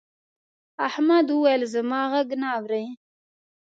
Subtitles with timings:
[0.87, 2.85] احمد وويل: زما غږ نه اوري.